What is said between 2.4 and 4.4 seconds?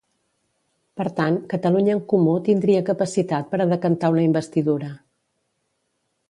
tindria capacitat per a decantar una